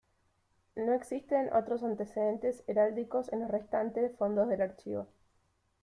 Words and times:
No 0.75 0.93
existen 0.95 1.53
otros 1.53 1.83
antecedentes 1.83 2.63
heráldicos 2.65 3.31
en 3.31 3.41
los 3.41 3.51
restantes 3.51 4.17
fondos 4.17 4.49
del 4.49 4.63
archivo. 4.63 5.07